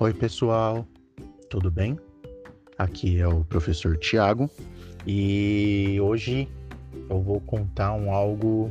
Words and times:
Oi, 0.00 0.14
pessoal, 0.14 0.86
tudo 1.50 1.72
bem? 1.72 1.98
Aqui 2.78 3.18
é 3.18 3.26
o 3.26 3.42
professor 3.42 3.98
Tiago 3.98 4.48
e 5.04 5.98
hoje 6.00 6.48
eu 7.10 7.20
vou 7.20 7.40
contar 7.40 7.94
um 7.94 8.12
algo 8.12 8.70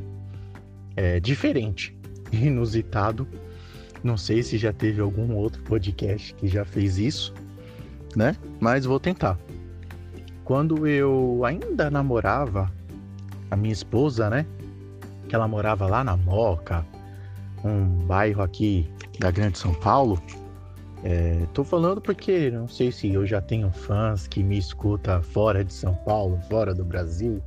é, 0.96 1.20
diferente, 1.20 1.94
inusitado. 2.32 3.28
Não 4.02 4.16
sei 4.16 4.42
se 4.42 4.58
já 4.58 4.72
teve 4.72 5.02
algum 5.02 5.36
outro 5.36 5.62
podcast 5.64 6.34
que 6.36 6.48
já 6.48 6.64
fez 6.64 6.98
isso, 6.98 7.34
né? 8.16 8.34
Mas 8.62 8.86
vou 8.86 8.98
tentar. 8.98 9.38
Quando 10.46 10.88
eu 10.88 11.44
ainda 11.44 11.92
namorava 11.92 12.72
a 13.52 13.56
minha 13.58 13.74
esposa, 13.74 14.30
né? 14.30 14.46
Que 15.28 15.36
ela 15.36 15.46
morava 15.46 15.88
lá 15.88 16.06
na 16.06 16.16
Moca, 16.16 16.86
um 17.66 17.84
bairro 18.06 18.42
aqui 18.42 18.90
da 19.20 19.30
Grande 19.30 19.58
São 19.58 19.74
Paulo. 19.74 20.24
É, 21.04 21.46
tô 21.54 21.64
falando 21.64 22.02
porque 22.02 22.50
não 22.50 22.68
sei 22.68 22.92
se 22.92 23.14
eu 23.14 23.26
já 23.26 23.40
tenho 23.40 23.70
fãs 23.72 24.28
que 24.28 24.42
me 24.42 24.58
escuta 24.58 25.22
fora 25.22 25.64
de 25.64 25.72
São 25.72 25.94
Paulo, 25.94 26.40
fora 26.50 26.74
do 26.74 26.84
Brasil. 26.84 27.42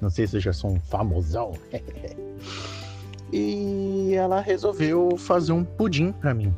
Não 0.00 0.08
sei 0.10 0.26
se 0.26 0.36
eu 0.36 0.40
já 0.40 0.52
sou 0.52 0.72
um 0.72 0.80
famosão. 0.80 1.52
e 3.32 4.14
ela 4.14 4.40
resolveu 4.40 5.16
fazer 5.16 5.52
um 5.52 5.64
pudim 5.64 6.12
para 6.12 6.34
mim, 6.34 6.54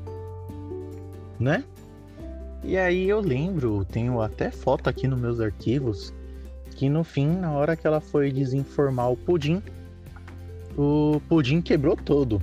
né? 1.38 1.64
E 2.62 2.76
aí 2.76 3.08
eu 3.08 3.20
lembro, 3.20 3.84
tenho 3.84 4.20
até 4.20 4.50
foto 4.50 4.88
aqui 4.88 5.06
nos 5.06 5.20
meus 5.20 5.40
arquivos, 5.40 6.12
que 6.70 6.88
no 6.88 7.04
fim, 7.04 7.28
na 7.28 7.52
hora 7.52 7.76
que 7.76 7.86
ela 7.86 8.00
foi 8.00 8.32
desenformar 8.32 9.10
o 9.10 9.16
pudim, 9.16 9.62
o 10.76 11.20
pudim 11.28 11.60
quebrou 11.60 11.96
todo. 11.96 12.42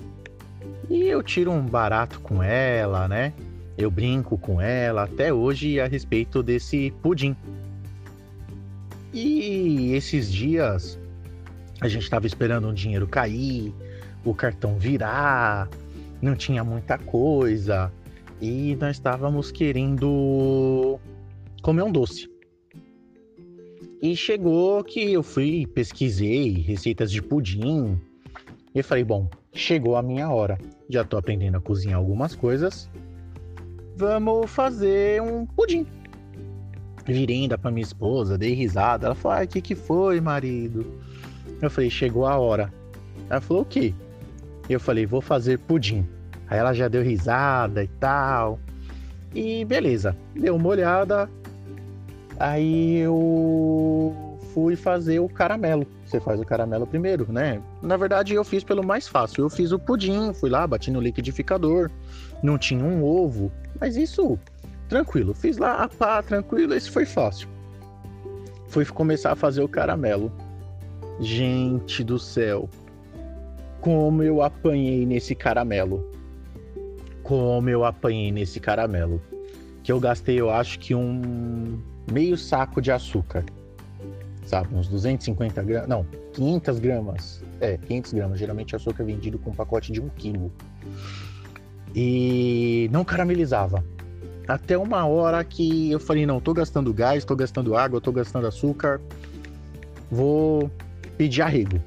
E 0.90 1.04
eu 1.04 1.24
tiro 1.24 1.52
um 1.52 1.66
barato 1.66 2.20
com 2.20 2.42
ela, 2.42 3.08
né? 3.08 3.34
Eu 3.82 3.90
brinco 3.90 4.38
com 4.38 4.62
ela 4.62 5.06
até 5.06 5.34
hoje 5.34 5.80
a 5.80 5.88
respeito 5.88 6.44
desse 6.44 6.92
pudim. 7.02 7.36
E 9.12 9.94
esses 9.94 10.32
dias 10.32 11.00
a 11.80 11.88
gente 11.88 12.04
estava 12.04 12.28
esperando 12.28 12.70
o 12.70 12.74
dinheiro 12.74 13.08
cair, 13.08 13.74
o 14.24 14.36
cartão 14.36 14.78
virar, 14.78 15.68
não 16.22 16.36
tinha 16.36 16.64
muita 16.64 17.00
coisa 17.00 17.92
e 18.40 18.76
nós 18.76 18.98
estávamos 18.98 19.52
querendo 19.52 21.00
comer 21.64 21.82
um 21.82 21.92
doce. 21.92 22.30
E 24.00 24.16
chegou 24.16 24.84
que 24.84 25.12
eu 25.12 25.24
fui, 25.24 25.66
pesquisei 25.66 26.54
receitas 26.54 27.12
de 27.12 27.20
pudim. 27.20 28.00
E 28.76 28.84
falei, 28.84 29.04
bom, 29.04 29.28
chegou 29.52 29.96
a 29.96 30.04
minha 30.04 30.30
hora. 30.30 30.60
Já 30.88 31.04
tô 31.04 31.18
aprendendo 31.18 31.58
a 31.58 31.62
cozinhar 31.62 31.98
algumas 31.98 32.36
coisas. 32.36 32.88
Vamos 34.02 34.50
fazer 34.50 35.22
um 35.22 35.46
pudim. 35.46 35.86
Virei 37.06 37.42
ainda 37.44 37.56
pra 37.56 37.70
minha 37.70 37.84
esposa, 37.84 38.36
dei 38.36 38.56
risada. 38.56 39.06
Ela 39.06 39.14
falou: 39.14 39.44
o 39.44 39.48
que, 39.48 39.62
que 39.62 39.76
foi, 39.76 40.20
marido? 40.20 41.00
Eu 41.62 41.70
falei: 41.70 41.88
chegou 41.88 42.26
a 42.26 42.36
hora. 42.36 42.74
Ela 43.30 43.40
falou: 43.40 43.62
o 43.62 43.66
quê? 43.66 43.94
Eu 44.68 44.80
falei: 44.80 45.06
vou 45.06 45.22
fazer 45.22 45.60
pudim. 45.60 46.04
Aí 46.50 46.58
ela 46.58 46.74
já 46.74 46.88
deu 46.88 47.04
risada 47.04 47.84
e 47.84 47.88
tal. 47.88 48.60
E 49.36 49.64
beleza, 49.66 50.18
deu 50.34 50.56
uma 50.56 50.70
olhada. 50.70 51.30
Aí 52.40 52.98
eu 52.98 54.31
fui 54.54 54.76
fazer 54.76 55.20
o 55.20 55.30
caramelo 55.30 55.88
você 56.12 56.20
faz 56.20 56.42
o 56.42 56.46
caramelo 56.46 56.86
primeiro, 56.86 57.32
né? 57.32 57.62
Na 57.82 57.96
verdade, 57.96 58.34
eu 58.34 58.44
fiz 58.44 58.66
pelo 58.66 58.84
mais 58.84 59.08
fácil. 59.08 59.46
Eu 59.46 59.50
fiz 59.50 59.72
o 59.72 59.80
pudim, 59.80 60.34
fui 60.34 60.50
lá, 60.50 60.68
bati 60.68 60.92
no 60.92 61.00
liquidificador, 61.00 61.90
não 62.44 62.58
tinha 62.58 62.84
um 62.84 63.02
ovo, 63.02 63.50
mas 63.80 63.96
isso, 63.96 64.38
tranquilo. 64.90 65.34
Fiz 65.34 65.58
lá, 65.58 65.84
a 65.84 65.88
pá, 65.88 66.22
tranquilo, 66.22 66.74
esse 66.74 66.92
foi 66.92 67.06
fácil. 67.06 67.48
Fui 68.68 68.86
começar 68.86 69.32
a 69.32 69.36
fazer 69.36 69.64
o 69.64 69.70
caramelo. 69.70 70.30
Gente 71.22 72.04
do 72.04 72.20
céu, 72.20 72.70
como 73.80 74.22
eu 74.22 74.42
apanhei 74.42 75.06
nesse 75.06 75.34
caramelo. 75.34 76.06
Como 77.24 77.70
eu 77.70 77.86
apanhei 77.86 78.34
nesse 78.34 78.60
caramelo. 78.60 79.22
Que 79.82 79.94
eu 79.94 80.00
gastei, 80.00 80.42
eu 80.42 80.50
acho 80.50 80.78
que 80.78 80.94
um 80.94 81.80
meio 82.12 82.38
saco 82.38 82.82
de 82.82 82.92
açúcar 82.92 83.46
sabe? 84.52 84.76
Uns 84.76 84.90
250 84.90 85.64
gramas, 85.64 85.88
não, 85.88 86.06
500 86.34 86.80
gramas. 86.80 87.44
É, 87.62 87.78
500 87.78 88.14
gramas. 88.14 88.40
Geralmente 88.40 88.76
açúcar 88.76 89.04
é 89.04 89.06
vendido 89.06 89.40
com 89.40 89.50
um 89.50 89.54
pacote 89.54 89.94
de 89.94 90.02
1 90.02 90.10
quilo. 90.10 90.52
E 91.96 92.90
não 92.92 93.06
caramelizava. 93.06 93.84
Até 94.46 94.78
uma 94.78 95.06
hora 95.06 95.42
que 95.46 95.90
eu 95.90 96.00
falei, 96.02 96.26
não, 96.26 96.42
tô 96.42 96.54
gastando 96.54 96.94
gás, 96.94 97.24
tô 97.24 97.34
gastando 97.34 97.78
água, 97.78 98.02
tô 98.02 98.12
gastando 98.12 98.46
açúcar, 98.46 99.00
vou 100.12 100.70
pedir 101.18 101.44
arrego. 101.44 101.80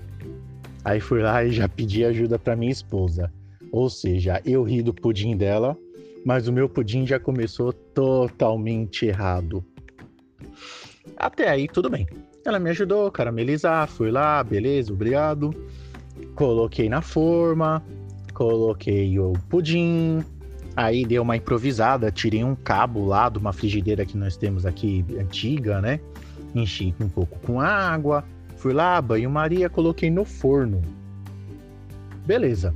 Aí 0.82 1.00
fui 1.00 1.20
lá 1.20 1.44
e 1.44 1.52
já 1.52 1.68
pedi 1.68 2.02
ajuda 2.02 2.38
para 2.38 2.56
minha 2.56 2.72
esposa. 2.72 3.30
Ou 3.70 3.90
seja, 3.90 4.40
eu 4.46 4.62
ri 4.62 4.80
do 4.80 4.94
pudim 4.94 5.36
dela, 5.36 5.76
mas 6.24 6.48
o 6.48 6.52
meu 6.52 6.66
pudim 6.66 7.06
já 7.06 7.20
começou 7.20 7.74
totalmente 7.74 9.04
errado. 9.04 9.62
Até 11.16 11.48
aí, 11.48 11.68
tudo 11.68 11.88
bem. 11.90 12.06
Ela 12.44 12.58
me 12.58 12.70
ajudou 12.70 13.10
caramelizar, 13.10 13.88
fui 13.88 14.10
lá, 14.10 14.42
beleza, 14.42 14.92
obrigado. 14.92 15.54
Coloquei 16.34 16.88
na 16.88 17.00
forma, 17.00 17.82
coloquei 18.34 19.18
o 19.18 19.32
pudim, 19.48 20.22
aí 20.76 21.04
dei 21.04 21.18
uma 21.18 21.36
improvisada, 21.36 22.10
tirei 22.10 22.44
um 22.44 22.54
cabo 22.54 23.06
lá 23.06 23.28
de 23.28 23.38
uma 23.38 23.52
frigideira 23.52 24.04
que 24.04 24.16
nós 24.16 24.36
temos 24.36 24.66
aqui 24.66 25.04
antiga, 25.18 25.80
né? 25.80 26.00
Enchi 26.54 26.94
um 27.00 27.08
pouco 27.08 27.38
com 27.40 27.60
água, 27.60 28.24
fui 28.56 28.72
lá, 28.72 29.00
banho-maria, 29.00 29.70
coloquei 29.70 30.10
no 30.10 30.24
forno. 30.24 30.82
Beleza. 32.26 32.74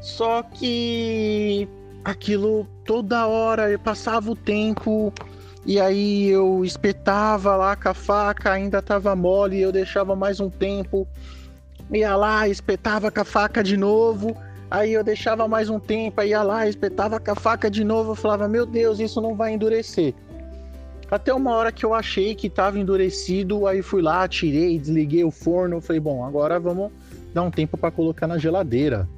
Só 0.00 0.42
que 0.42 1.68
aquilo 2.04 2.66
toda 2.84 3.26
hora 3.26 3.70
eu 3.70 3.78
passava 3.78 4.30
o 4.30 4.36
tempo, 4.36 5.12
e 5.66 5.80
aí 5.80 6.28
eu 6.28 6.64
espetava 6.64 7.56
lá 7.56 7.76
com 7.76 7.88
a 7.88 7.94
faca, 7.94 8.52
ainda 8.52 8.80
tava 8.80 9.14
mole, 9.14 9.60
eu 9.60 9.72
deixava 9.72 10.16
mais 10.16 10.40
um 10.40 10.48
tempo. 10.48 11.06
Ia 11.92 12.16
lá, 12.16 12.48
espetava 12.48 13.10
com 13.10 13.20
a 13.20 13.24
faca 13.24 13.62
de 13.62 13.76
novo. 13.76 14.36
Aí 14.70 14.92
eu 14.92 15.02
deixava 15.02 15.48
mais 15.48 15.70
um 15.70 15.78
tempo, 15.78 16.22
ia 16.22 16.42
lá, 16.42 16.68
espetava 16.68 17.18
com 17.18 17.30
a 17.30 17.34
faca 17.34 17.70
de 17.70 17.82
novo. 17.82 18.12
Eu 18.12 18.14
falava, 18.14 18.46
meu 18.46 18.66
Deus, 18.66 19.00
isso 19.00 19.20
não 19.20 19.34
vai 19.34 19.54
endurecer. 19.54 20.14
Até 21.10 21.32
uma 21.32 21.54
hora 21.54 21.72
que 21.72 21.84
eu 21.84 21.94
achei 21.94 22.34
que 22.34 22.48
estava 22.48 22.78
endurecido, 22.78 23.66
aí 23.66 23.80
fui 23.80 24.02
lá, 24.02 24.28
tirei, 24.28 24.78
desliguei 24.78 25.24
o 25.24 25.30
forno. 25.30 25.80
Falei, 25.80 26.00
bom, 26.00 26.22
agora 26.24 26.60
vamos 26.60 26.92
dar 27.32 27.42
um 27.42 27.50
tempo 27.50 27.78
para 27.78 27.90
colocar 27.90 28.26
na 28.26 28.36
geladeira. 28.36 29.08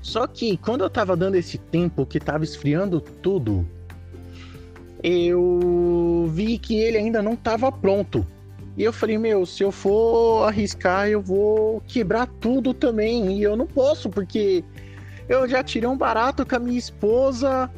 Só 0.00 0.26
que 0.26 0.56
quando 0.56 0.82
eu 0.82 0.90
tava 0.90 1.14
dando 1.14 1.34
esse 1.34 1.58
tempo 1.58 2.06
que 2.06 2.18
tava 2.18 2.44
esfriando 2.44 3.00
tudo, 3.00 3.66
eu 5.04 6.26
vi 6.32 6.58
que 6.58 6.76
ele 6.76 6.96
ainda 6.96 7.22
não 7.22 7.34
estava 7.34 7.70
pronto. 7.70 8.26
E 8.74 8.82
eu 8.82 8.92
falei, 8.92 9.18
meu, 9.18 9.44
se 9.44 9.62
eu 9.62 9.70
for 9.70 10.48
arriscar, 10.48 11.08
eu 11.08 11.20
vou 11.20 11.82
quebrar 11.86 12.26
tudo 12.40 12.72
também. 12.72 13.36
E 13.38 13.42
eu 13.42 13.54
não 13.54 13.66
posso, 13.66 14.08
porque 14.08 14.64
eu 15.28 15.46
já 15.46 15.62
tirei 15.62 15.86
um 15.86 15.96
barato 15.96 16.46
com 16.46 16.56
a 16.56 16.58
minha 16.58 16.78
esposa 16.78 17.70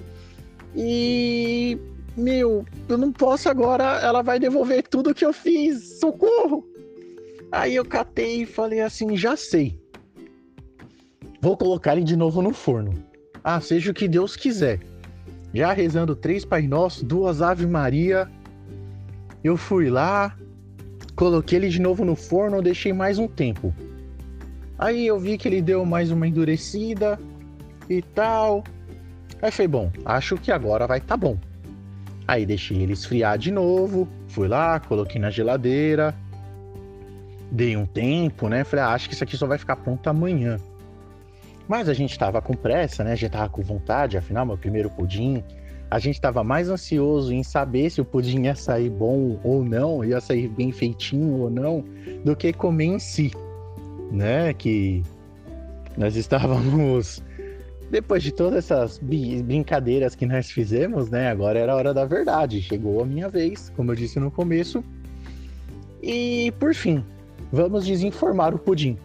e. 0.74 1.76
Meu, 2.16 2.64
eu 2.88 2.96
não 2.96 3.12
posso 3.12 3.48
agora, 3.50 4.00
ela 4.00 4.22
vai 4.22 4.38
devolver 4.38 4.84
tudo 4.84 5.14
que 5.14 5.24
eu 5.24 5.34
fiz. 5.34 5.98
Socorro! 5.98 6.64
Aí 7.52 7.74
eu 7.74 7.84
catei 7.84 8.42
e 8.42 8.46
falei 8.46 8.80
assim: 8.80 9.16
já 9.16 9.36
sei. 9.36 9.78
Vou 11.42 11.56
colocar 11.56 11.94
ele 11.94 12.04
de 12.04 12.16
novo 12.16 12.40
no 12.40 12.54
forno. 12.54 12.94
Ah, 13.44 13.60
seja 13.60 13.90
o 13.90 13.94
que 13.94 14.08
Deus 14.08 14.34
quiser 14.34 14.80
já 15.52 15.72
rezando 15.72 16.14
três 16.14 16.44
Pai 16.44 16.62
Nosso, 16.62 17.04
duas 17.04 17.42
Ave 17.42 17.66
Maria. 17.66 18.28
Eu 19.42 19.56
fui 19.56 19.88
lá, 19.88 20.36
coloquei 21.14 21.58
ele 21.58 21.68
de 21.68 21.80
novo 21.80 22.04
no 22.04 22.16
forno, 22.16 22.62
deixei 22.62 22.92
mais 22.92 23.18
um 23.18 23.28
tempo. 23.28 23.74
Aí 24.78 25.06
eu 25.06 25.18
vi 25.18 25.38
que 25.38 25.48
ele 25.48 25.62
deu 25.62 25.84
mais 25.84 26.10
uma 26.10 26.26
endurecida 26.26 27.18
e 27.88 28.02
tal. 28.02 28.64
Aí 29.40 29.50
foi 29.50 29.66
bom, 29.66 29.90
acho 30.04 30.36
que 30.36 30.50
agora 30.52 30.86
vai 30.86 31.00
tá 31.00 31.16
bom. 31.16 31.38
Aí 32.28 32.44
deixei 32.44 32.78
ele 32.78 32.92
esfriar 32.92 33.38
de 33.38 33.50
novo, 33.52 34.08
fui 34.28 34.48
lá, 34.48 34.80
coloquei 34.80 35.20
na 35.20 35.30
geladeira, 35.30 36.14
dei 37.50 37.76
um 37.76 37.86
tempo, 37.86 38.48
né? 38.48 38.64
Falei, 38.64 38.84
ah, 38.84 38.88
acho 38.90 39.08
que 39.08 39.14
isso 39.14 39.22
aqui 39.22 39.36
só 39.36 39.46
vai 39.46 39.58
ficar 39.58 39.76
pronto 39.76 40.06
amanhã. 40.08 40.58
Mas 41.68 41.88
a 41.88 41.94
gente 41.94 42.18
tava 42.18 42.40
com 42.40 42.54
pressa, 42.54 43.02
né? 43.02 43.12
A 43.12 43.16
gente 43.16 43.30
tava 43.30 43.48
com 43.48 43.62
vontade, 43.62 44.16
afinal, 44.16 44.46
meu 44.46 44.56
primeiro 44.56 44.88
pudim. 44.90 45.42
A 45.90 45.98
gente 45.98 46.20
tava 46.20 46.42
mais 46.42 46.68
ansioso 46.68 47.32
em 47.32 47.42
saber 47.42 47.90
se 47.90 48.00
o 48.00 48.04
pudim 48.04 48.42
ia 48.42 48.54
sair 48.54 48.90
bom 48.90 49.38
ou 49.42 49.64
não, 49.64 50.04
ia 50.04 50.20
sair 50.20 50.48
bem 50.48 50.72
feitinho 50.72 51.42
ou 51.42 51.50
não, 51.50 51.84
do 52.24 52.34
que 52.34 52.52
comer 52.52 52.86
em 52.86 52.98
si, 52.98 53.30
né? 54.10 54.52
Que 54.52 55.02
nós 55.96 56.16
estávamos 56.16 57.22
depois 57.90 58.22
de 58.22 58.32
todas 58.32 58.64
essas 58.64 58.98
brincadeiras 58.98 60.14
que 60.14 60.26
nós 60.26 60.50
fizemos, 60.50 61.08
né? 61.08 61.28
Agora 61.28 61.58
era 61.58 61.72
a 61.72 61.76
hora 61.76 61.94
da 61.94 62.04
verdade. 62.04 62.60
Chegou 62.60 63.02
a 63.02 63.06
minha 63.06 63.28
vez, 63.28 63.72
como 63.76 63.92
eu 63.92 63.96
disse 63.96 64.18
no 64.18 64.30
começo. 64.30 64.84
E 66.02 66.52
por 66.58 66.74
fim, 66.74 67.04
vamos 67.52 67.86
desinformar 67.86 68.54
o 68.54 68.58
pudim. 68.58 68.98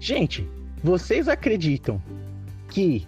Gente, 0.00 0.48
vocês 0.82 1.28
acreditam 1.28 2.00
que 2.70 3.06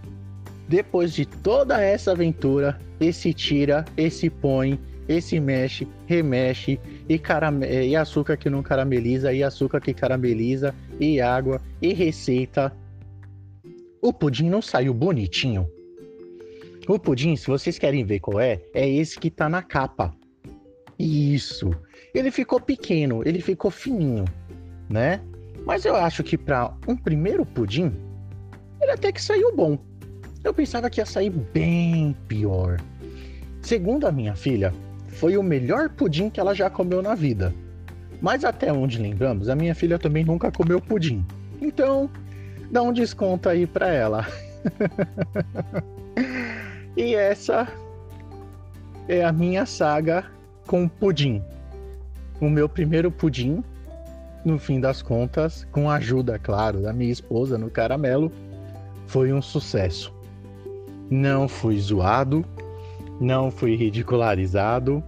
depois 0.69 1.13
de 1.13 1.27
toda 1.27 1.81
essa 1.81 2.13
aventura, 2.13 2.81
esse 3.01 3.33
tira, 3.33 3.85
esse 3.97 4.31
põe, 4.31 4.79
esse 5.09 5.41
mexe, 5.41 5.89
remexe, 6.07 6.79
e, 7.09 7.19
carame... 7.19 7.67
e 7.67 7.97
açúcar 7.97 8.37
que 8.37 8.49
não 8.49 8.63
carameliza, 8.63 9.33
e 9.33 9.43
açúcar 9.43 9.81
que 9.81 9.93
carameliza, 9.93 10.75
e 11.01 11.21
água, 11.21 11.61
e 11.83 11.93
receita. 11.93 12.73
O 14.01 14.13
pudim 14.13 14.49
não 14.49 14.63
saiu 14.63 14.95
bonitinho. 14.95 15.69
O 16.89 16.99
pudim, 16.99 17.35
se 17.35 17.49
vocês 17.49 17.79
querem 17.79 18.05
ver 18.05 18.21
qual 18.21 18.41
é, 18.41 18.61
é 18.73 18.89
esse 18.89 19.19
que 19.19 19.31
tá 19.31 19.49
na 19.49 19.63
capa. 19.63 20.15
Isso. 20.99 21.71
Ele 22.15 22.31
ficou 22.31 22.61
pequeno, 22.61 23.23
ele 23.27 23.41
ficou 23.41 23.71
fininho, 23.71 24.25
né? 24.89 25.21
Mas 25.65 25.85
eu 25.85 25.95
acho 25.95 26.23
que 26.23 26.37
para 26.37 26.73
um 26.87 26.97
primeiro 26.97 27.45
pudim, 27.45 27.93
ele 28.81 28.93
até 28.93 29.13
que 29.13 29.23
saiu 29.23 29.55
bom. 29.55 29.79
Eu 30.43 30.55
pensava 30.55 30.89
que 30.89 31.01
ia 31.01 31.07
sair 31.07 31.31
bem 31.31 32.17
pior. 32.27 32.79
Segundo 33.63 34.07
a 34.07 34.13
minha 34.13 34.35
filha, 34.35 34.73
foi 35.09 35.37
o 35.37 35.43
melhor 35.43 35.91
pudim 35.91 36.31
que 36.31 36.41
ela 36.41 36.55
já 36.55 36.71
comeu 36.71 37.03
na 37.03 37.15
vida. 37.15 37.55
Mas 38.21 38.45
até 38.45 38.73
onde 38.73 38.99
lembramos, 38.99 39.49
a 39.49 39.55
minha 39.55 39.75
filha 39.75 39.99
também 39.99 40.25
nunca 40.25 40.51
comeu 40.51 40.81
pudim. 40.81 41.25
Então, 41.61 42.09
dá 42.71 42.83
um 42.83 42.93
desconto 42.93 43.49
aí 43.49 43.67
para 43.67 43.89
ela. 43.89 44.27
e 46.97 47.15
essa 47.15 47.69
é 49.09 49.25
a 49.25 49.33
minha 49.33 49.67
saga 49.67 50.25
com 50.67 50.89
pudim. 50.89 51.43
O 52.41 52.49
meu 52.49 52.69
primeiro 52.69 53.11
pudim, 53.11 53.63
no 54.45 54.59
fim 54.59 54.81
das 54.81 55.03
contas, 55.03 55.67
com 55.71 55.91
a 55.91 55.97
ajuda, 55.97 56.39
claro, 56.39 56.81
da 56.81 56.93
minha 56.93 57.13
esposa 57.13 57.59
no 57.59 57.71
caramelo, 57.71 58.33
foi 59.07 59.33
um 59.33 59.43
sucesso. 59.43 60.15
Não 61.11 61.49
fui 61.49 61.79
zoado, 61.81 62.45
não 63.21 63.51
fui 63.51 63.77
ridicularizado. 63.77 65.03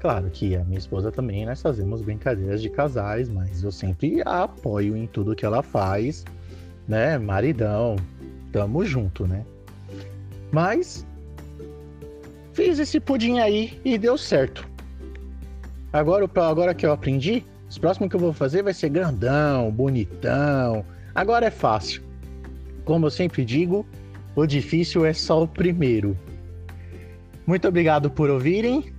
Claro 0.00 0.28
que 0.30 0.56
a 0.56 0.64
minha 0.64 0.78
esposa 0.78 1.12
também, 1.12 1.46
nós 1.46 1.62
fazemos 1.62 2.02
brincadeiras 2.02 2.60
de 2.60 2.68
casais, 2.68 3.28
mas 3.28 3.62
eu 3.62 3.70
sempre 3.70 4.22
a 4.24 4.44
apoio 4.44 4.96
em 4.96 5.06
tudo 5.06 5.36
que 5.36 5.46
ela 5.46 5.62
faz, 5.62 6.24
né? 6.86 7.16
Maridão, 7.18 7.96
tamo 8.52 8.84
junto, 8.84 9.26
né? 9.26 9.44
Mas 10.50 11.06
fiz 12.52 12.78
esse 12.78 13.00
pudim 13.00 13.38
aí 13.38 13.80
e 13.84 13.96
deu 13.96 14.16
certo. 14.18 14.66
Agora, 15.92 16.28
agora 16.36 16.74
que 16.74 16.84
eu 16.84 16.92
aprendi, 16.92 17.44
os 17.68 17.78
próximos 17.78 18.08
que 18.08 18.16
eu 18.16 18.20
vou 18.20 18.32
fazer 18.32 18.62
vai 18.62 18.74
ser 18.74 18.88
grandão, 18.88 19.70
bonitão. 19.70 20.84
Agora 21.14 21.46
é 21.46 21.50
fácil. 21.50 22.02
Como 22.84 23.06
eu 23.06 23.10
sempre 23.10 23.44
digo, 23.44 23.86
o 24.36 24.46
difícil 24.46 25.04
é 25.04 25.12
só 25.12 25.42
o 25.42 25.48
primeiro. 25.48 26.16
Muito 27.46 27.68
obrigado 27.68 28.10
por 28.10 28.30
ouvirem 28.30 28.92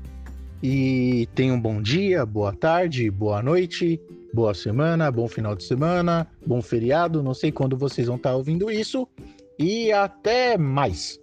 e 0.62 1.28
tenham 1.36 1.56
um 1.56 1.62
bom 1.62 1.82
dia, 1.82 2.26
boa 2.26 2.54
tarde, 2.54 3.10
boa 3.12 3.42
noite, 3.42 4.00
boa 4.34 4.54
semana, 4.54 5.12
bom 5.12 5.28
final 5.28 5.56
de 5.56 5.64
semana, 5.64 6.28
bom 6.46 6.62
feriado. 6.62 7.22
Não 7.24 7.34
sei 7.34 7.52
quando 7.52 7.78
vocês 7.78 8.08
vão 8.08 8.16
estar 8.16 8.36
ouvindo 8.36 8.72
isso 8.72 9.08
e 9.58 9.92
até 9.92 10.58
mais. 10.58 11.20